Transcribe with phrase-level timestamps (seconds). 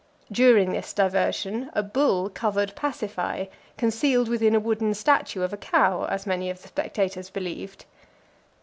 [0.31, 6.05] During this diversion, a bull covered Pasiphae, concealed within a wooden statue of a cow,
[6.05, 7.85] as many of the spectators believed.